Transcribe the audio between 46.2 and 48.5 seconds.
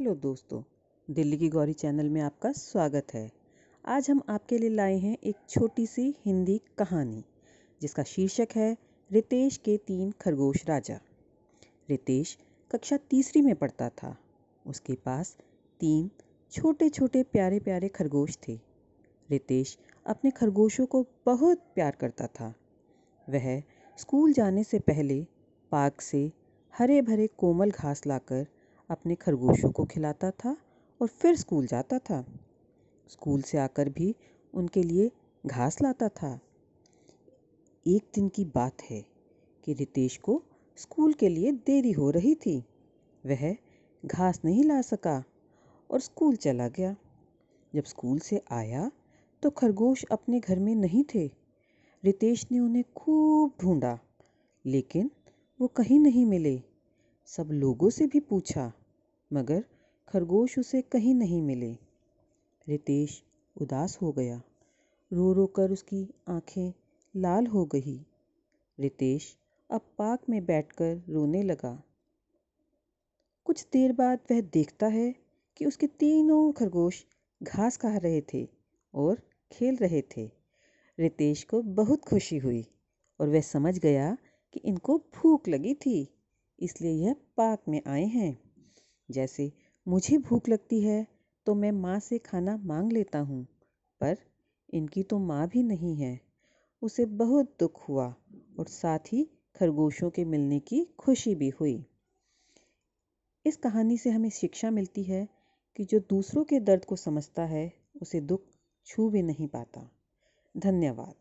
चला गया। जब स्कूल से